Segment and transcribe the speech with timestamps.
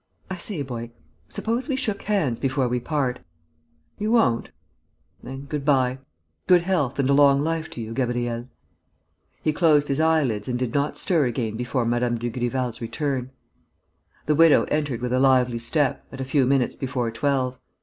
[0.31, 0.89] I say, boy...
[1.29, 3.19] suppose we shook hands before we part?
[3.99, 4.49] You won't?
[5.21, 5.99] Then good bye.
[6.47, 8.49] Good health and a long life to you, Gabriel!..."
[9.43, 12.15] He closed his eyelids and did not stir again before Mme.
[12.17, 13.29] Dugrival's return.
[14.25, 17.59] The widow entered with a lively step, at a few minutes before twelve.